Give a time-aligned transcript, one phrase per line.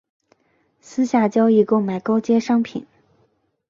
[0.79, 2.87] 私下交易购买高阶商品